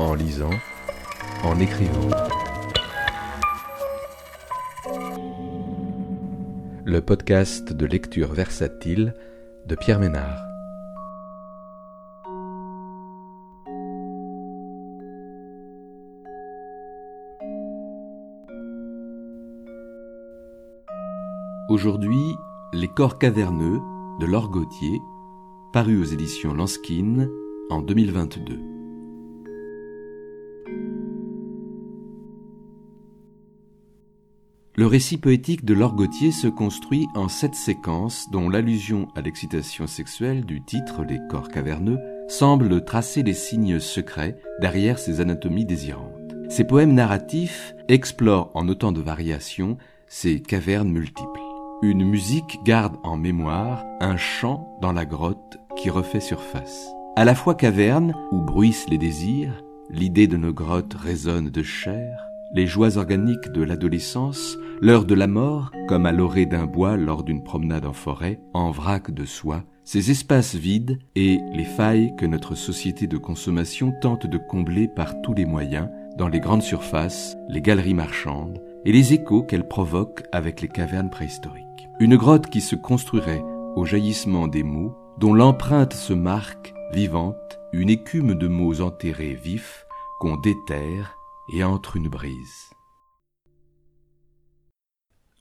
[0.00, 0.50] en lisant,
[1.44, 2.08] en écrivant.
[6.84, 9.14] Le podcast de lecture versatile
[9.66, 10.42] de Pierre Ménard.
[21.68, 22.16] Aujourd'hui,
[22.72, 23.80] Les corps caverneux
[24.20, 24.98] de Laure Gauthier,
[25.72, 27.28] paru aux éditions Lanskin
[27.68, 28.79] en 2022.
[34.80, 35.94] Le récit poétique de Laure
[36.32, 41.98] se construit en sept séquences dont l'allusion à l'excitation sexuelle du titre Les corps caverneux
[42.28, 46.34] semble tracer les signes secrets derrière ces anatomies désirantes.
[46.48, 51.40] Ces poèmes narratifs explorent en autant de variations ces cavernes multiples.
[51.82, 56.88] Une musique garde en mémoire un chant dans la grotte qui refait surface.
[57.16, 62.29] À la fois caverne où bruissent les désirs, l'idée de nos grottes résonne de chair,
[62.52, 67.22] les joies organiques de l'adolescence, l'heure de la mort, comme à l'orée d'un bois lors
[67.22, 72.26] d'une promenade en forêt, en vrac de soie, ces espaces vides et les failles que
[72.26, 77.36] notre société de consommation tente de combler par tous les moyens, dans les grandes surfaces,
[77.48, 81.66] les galeries marchandes, et les échos qu'elle provoque avec les cavernes préhistoriques.
[82.00, 83.44] Une grotte qui se construirait
[83.76, 89.86] au jaillissement des mots, dont l'empreinte se marque, vivante, une écume de mots enterrés vifs
[90.18, 91.19] qu'on déterre
[91.52, 92.70] et entre une brise.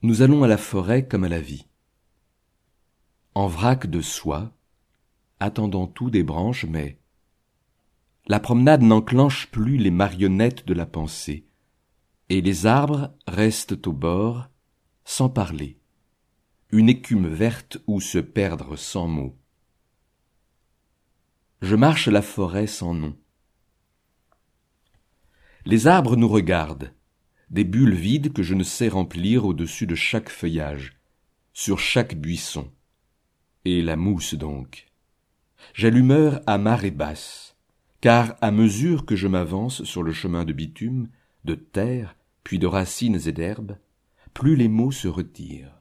[0.01, 1.67] Nous allons à la forêt comme à la vie.
[3.35, 4.51] En vrac de soie,
[5.39, 6.99] attendant tout des branches, mais
[8.27, 11.47] la promenade n'enclenche plus les marionnettes de la pensée,
[12.29, 14.49] et les arbres restent au bord,
[15.05, 15.79] sans parler
[16.71, 19.35] une écume verte où se perdre sans mots.
[21.61, 23.17] Je marche la forêt sans nom.
[25.69, 26.91] Les arbres nous regardent,
[27.51, 30.97] des bulles vides que je ne sais remplir au-dessus de chaque feuillage,
[31.53, 32.71] sur chaque buisson.
[33.65, 34.87] Et la mousse donc.
[35.75, 37.55] J'ai l'humeur à marée basse,
[38.01, 41.07] car à mesure que je m'avance sur le chemin de bitume,
[41.45, 43.77] de terre, puis de racines et d'herbes,
[44.33, 45.75] plus les mots se retirent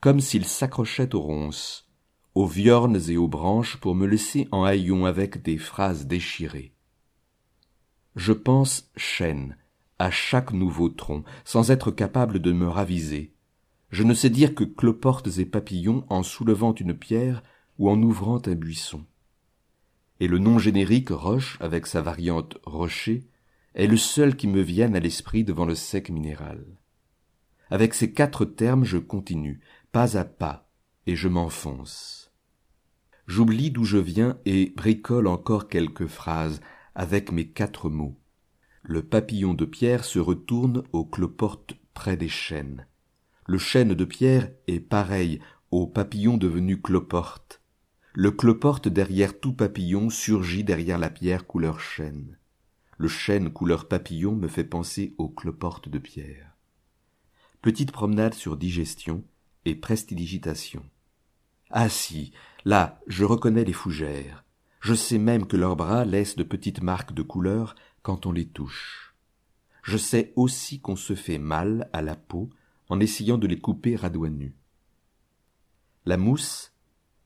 [0.00, 1.88] comme s'ils s'accrochaient aux ronces,
[2.34, 6.72] aux viornes et aux branches pour me laisser en haillons avec des phrases déchirées.
[8.16, 9.56] Je pense chêne
[10.00, 13.34] à chaque nouveau tronc, sans être capable de me raviser.
[13.90, 17.42] Je ne sais dire que cloportes et papillons en soulevant une pierre
[17.78, 19.04] ou en ouvrant un buisson.
[20.18, 23.28] Et le nom générique roche, avec sa variante rocher,
[23.74, 26.64] est le seul qui me vienne à l'esprit devant le sec minéral.
[27.68, 29.60] Avec ces quatre termes je continue,
[29.92, 30.70] pas à pas,
[31.06, 32.32] et je m'enfonce.
[33.26, 36.60] J'oublie d'où je viens et bricole encore quelques phrases
[36.94, 38.18] avec mes quatre mots.
[38.82, 42.86] Le papillon de pierre se retourne au cloporte près des chênes.
[43.46, 45.40] Le chêne de pierre est pareil
[45.70, 47.62] au papillon devenu cloporte.
[48.14, 52.38] Le cloporte derrière tout papillon surgit derrière la pierre couleur chêne.
[52.98, 56.56] Le chêne couleur papillon me fait penser au cloporte de pierre.
[57.62, 59.24] Petite promenade sur digestion,
[59.64, 60.84] et prestidigitation.
[61.70, 62.32] Ah si,
[62.64, 64.44] là, je reconnais les fougères.
[64.80, 68.46] Je sais même que leurs bras laissent de petites marques de couleur quand on les
[68.46, 69.14] touche.
[69.82, 72.50] Je sais aussi qu'on se fait mal à la peau
[72.88, 74.28] en essayant de les couper à doigts.
[76.06, 76.72] La mousse,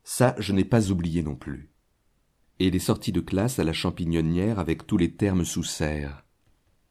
[0.02, 1.70] ça je n'ai pas oublié non plus.
[2.58, 6.24] Et les sorties de classe à la champignonnière avec tous les termes sous serre.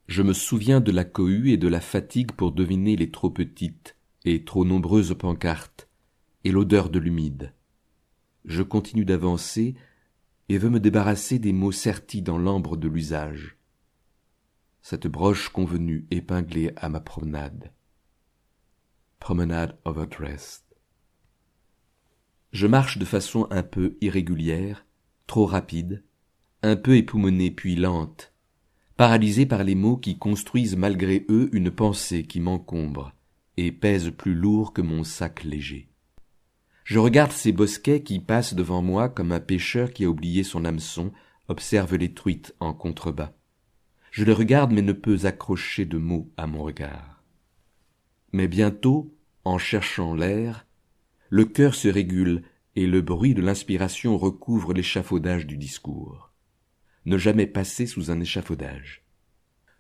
[0.08, 3.96] Je me souviens de la cohue et de la fatigue pour deviner les trop petites,
[4.26, 5.88] et trop nombreuses pancartes,
[6.44, 7.54] et l'odeur de l'humide.
[8.44, 9.76] Je continue d'avancer
[10.54, 13.58] et veux me débarrasser des mots sertis dans l'ambre de l'usage.
[14.84, 17.72] Cette broche convenue épinglée à ma promenade.
[19.18, 20.62] Promenade overdressed.
[22.52, 24.86] Je marche de façon un peu irrégulière,
[25.26, 26.04] trop rapide,
[26.62, 28.32] un peu époumonée puis lente,
[28.96, 33.16] paralysée par les mots qui construisent malgré eux une pensée qui m'encombre,
[33.58, 35.90] et pèse plus lourd que mon sac léger.
[36.84, 40.66] Je regarde ces bosquets qui passent devant moi comme un pêcheur qui a oublié son
[40.66, 41.12] hameçon
[41.48, 43.34] observe les truites en contrebas.
[44.12, 47.24] Je les regarde mais ne peux accrocher de mots à mon regard.
[48.34, 49.16] Mais bientôt,
[49.46, 50.66] en cherchant l'air,
[51.30, 52.44] le cœur se régule
[52.76, 56.32] et le bruit de l'inspiration recouvre l'échafaudage du discours.
[57.06, 59.04] Ne jamais passer sous un échafaudage.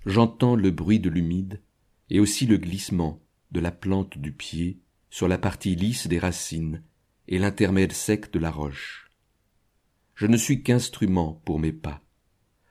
[0.05, 1.61] J'entends le bruit de l'humide
[2.09, 3.21] et aussi le glissement
[3.51, 4.79] de la plante du pied
[5.09, 6.81] sur la partie lisse des racines
[7.27, 9.09] et l'intermède sec de la roche.
[10.15, 12.01] Je ne suis qu'instrument pour mes pas.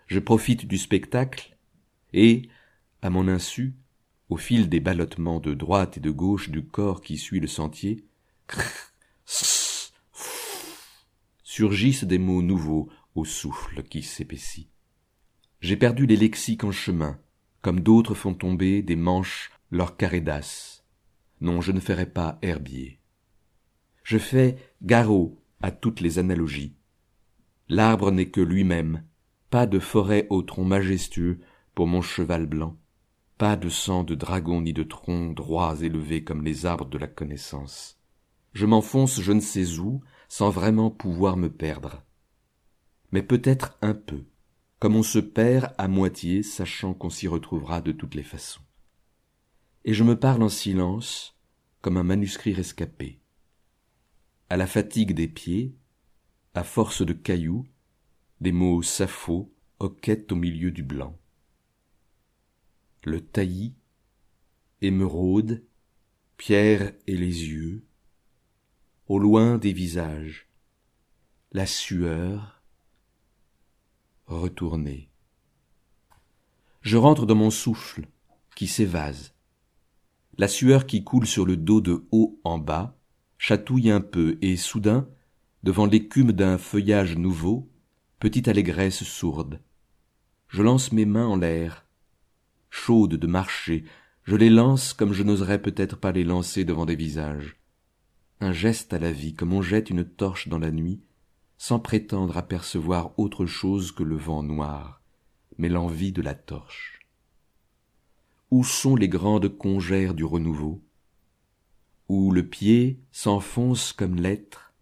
[0.07, 1.57] Je profite du spectacle
[2.13, 2.49] et,
[3.01, 3.75] à mon insu,
[4.29, 8.07] au fil des ballottements de droite et de gauche du corps qui suit le sentier,
[11.43, 14.71] surgissent des mots nouveaux au souffle qui s'épaissit.
[15.61, 17.21] J'ai perdu les lexiques en chemin,
[17.61, 20.83] comme d'autres font tomber des manches leurs d'as.
[21.41, 23.02] Non, je ne ferai pas herbier.
[24.03, 26.75] Je fais garrot à toutes les analogies.
[27.69, 29.05] L'arbre n'est que lui-même,
[29.51, 31.41] pas de forêt au tronc majestueux
[31.75, 32.77] pour mon cheval blanc,
[33.39, 37.07] pas de sang de dragon ni de troncs droits élevés comme les arbres de la
[37.07, 37.99] connaissance.
[38.53, 42.03] Je m'enfonce je ne sais où, sans vraiment pouvoir me perdre.
[43.11, 44.25] Mais peut-être un peu,
[44.79, 48.63] comme on se perd à moitié, sachant qu'on s'y retrouvera de toutes les façons.
[49.85, 51.39] Et je me parle en silence,
[51.81, 53.22] comme un manuscrit rescapé.
[54.53, 55.75] À la fatigue des pieds,
[56.53, 57.65] à force de cailloux,
[58.43, 61.19] des mots sappho hoquettent au milieu du blanc
[63.05, 63.73] le taillis,
[64.83, 65.65] émeraude,
[66.37, 67.83] pierre et les yeux,
[69.07, 70.51] au loin des visages,
[71.53, 72.63] la sueur,
[74.27, 75.09] retournée.
[76.83, 78.07] Je rentre dans mon souffle,
[78.55, 79.33] qui s'évase.
[80.37, 82.99] La sueur qui coule sur le dos de haut en bas
[83.43, 85.09] chatouille un peu, et soudain,
[85.65, 87.69] devant l'écume d'un feuillage nouveau,
[88.21, 89.59] petite allégresse sourde.
[90.47, 91.85] Je lance mes mains en l'air,
[92.71, 93.83] chaudes de marcher,
[94.23, 97.57] je les lance comme je n'oserais peut-être pas les lancer devant des visages.
[98.39, 101.03] Un geste à la vie, comme on jette une torche dans la nuit,
[101.59, 105.03] sans prétendre apercevoir autre chose que le vent noir,
[105.59, 107.01] mais l'envie de la torche.
[108.53, 110.81] Où sont les grandes congères du renouveau?
[112.15, 114.75] Où le pied s'enfonce comme l'être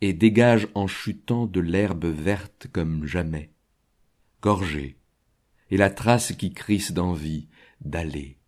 [0.00, 3.50] et dégage en chutant de l'herbe verte comme jamais,
[4.40, 4.96] gorgée,
[5.70, 7.46] et la trace qui crisse d'envie
[7.82, 8.38] d'aller.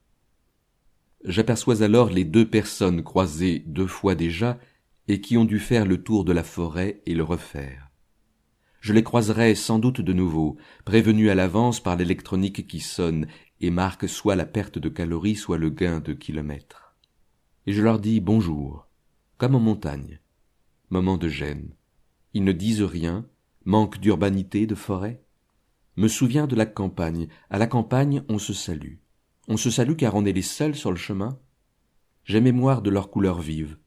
[1.26, 4.58] J'aperçois alors les deux personnes croisées deux fois déjà
[5.06, 7.90] et qui ont dû faire le tour de la forêt et le refaire.
[8.80, 10.56] Je les croiserai sans doute de nouveau,
[10.86, 13.26] prévenus à l'avance par l'électronique qui sonne
[13.60, 16.83] et marque soit la perte de calories, soit le gain de kilomètres.
[17.66, 18.86] Et je leur dis bonjour,
[19.38, 20.20] comme en montagne.
[20.90, 21.74] Moment de gêne.
[22.34, 23.26] Ils ne disent rien,
[23.64, 25.24] manque d'urbanité, de forêt
[25.96, 27.28] me souviens de la campagne.
[27.50, 28.96] À la campagne, on se salue.
[29.48, 31.38] On se salue car on est les seuls sur le chemin.
[32.24, 33.78] J'ai mémoire de leur couleur vive,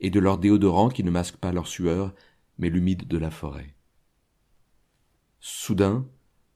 [0.00, 2.14] et de leur déodorant qui ne masque pas leur sueur,
[2.58, 3.74] mais l'humide de la forêt.
[5.40, 6.06] Soudain,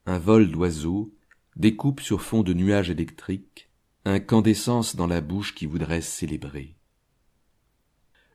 [0.07, 1.13] un vol d'oiseaux
[1.57, 3.71] découpe sur fond de nuages électriques
[4.07, 6.77] incandescence dans la bouche qui voudrait célébrer.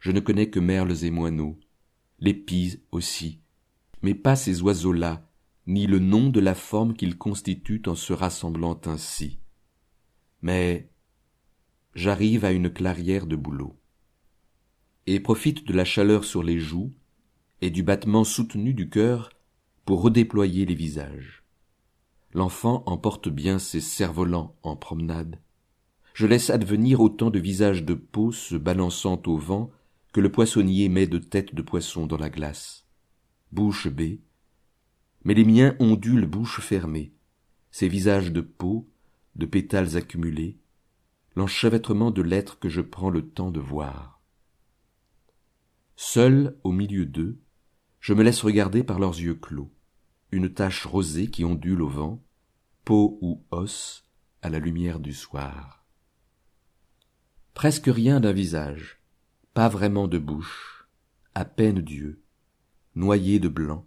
[0.01, 1.57] Je ne connais que merles et moineaux,
[2.19, 3.39] les pies aussi,
[4.01, 5.27] mais pas ces oiseaux-là
[5.67, 9.39] ni le nom de la forme qu'ils constituent en se rassemblant ainsi.
[10.41, 10.89] Mais
[11.95, 13.79] j'arrive à une clairière de bouleau,
[15.05, 16.93] et profite de la chaleur sur les joues
[17.61, 19.29] et du battement soutenu du cœur
[19.85, 21.43] pour redéployer les visages.
[22.33, 25.39] L'enfant emporte bien ses cerfs-volants en promenade.
[26.13, 29.71] Je laisse advenir autant de visages de peau se balançant au vent
[30.11, 32.85] que le poissonnier met de têtes de poisson dans la glace.
[33.51, 34.21] Bouche bée,
[35.23, 37.13] mais les miens ondulent bouche fermée,
[37.71, 38.89] ces visages de peau,
[39.35, 40.57] de pétales accumulés,
[41.35, 44.21] l'enchevêtrement de l'être que je prends le temps de voir.
[45.95, 47.39] Seul, au milieu d'eux,
[47.99, 49.71] je me laisse regarder par leurs yeux clos,
[50.31, 52.23] une tache rosée qui ondule au vent,
[52.83, 54.03] peau ou os,
[54.41, 55.80] à la lumière du soir.
[57.53, 59.01] Presque rien d'un visage,
[59.53, 60.87] pas vraiment de bouche,
[61.35, 62.21] à peine d'yeux,
[62.95, 63.85] noyé de blanc,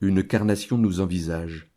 [0.00, 1.70] une carnation nous envisage.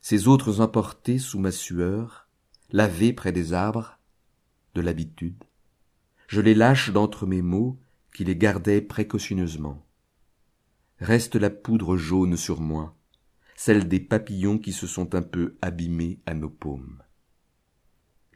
[0.00, 2.28] Ces autres emportés sous ma sueur,
[2.70, 3.98] lavés près des arbres,
[4.74, 5.44] de l'habitude.
[6.26, 7.78] Je les lâche d'entre mes mots
[8.14, 9.84] qui les gardaient précautionneusement.
[10.98, 12.96] Reste la poudre jaune sur moi,
[13.56, 17.02] celle des papillons qui se sont un peu abîmés à nos paumes.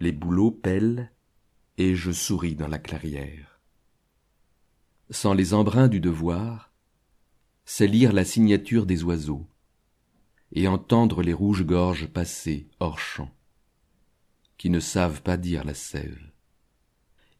[0.00, 1.10] Les bouleaux pèlent,
[1.78, 3.60] et je souris dans la clairière.
[5.10, 6.72] Sans les embruns du devoir,
[7.64, 9.46] c'est lire la signature des oiseaux,
[10.52, 13.30] et entendre les rouges gorges passer hors champ,
[14.56, 16.30] qui ne savent pas dire la sève.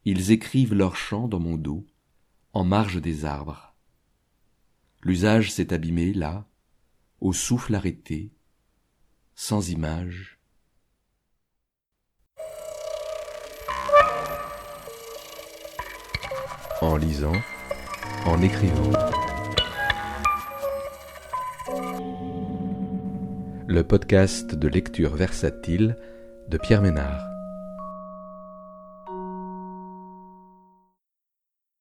[0.05, 1.87] Ils écrivent leur chant dans mon dos,
[2.53, 3.75] en marge des arbres.
[5.03, 6.47] L'usage s'est abîmé là,
[7.21, 8.33] au souffle arrêté,
[9.35, 10.34] sans image.
[16.85, 17.33] En lisant,
[18.27, 18.93] en écrivant.
[23.67, 25.97] le podcast de lecture versatile
[26.49, 27.34] de Pierre Ménard.